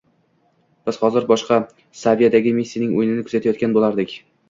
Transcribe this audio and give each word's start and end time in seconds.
biz 0.91 0.97
hozir 1.03 1.27
boshqa 1.33 1.59
saviyadagi 2.01 2.57
Messining 2.63 2.99
o‘yinini 2.99 3.31
kuzatayotgan 3.31 3.81
bo‘lardik. 3.81 4.23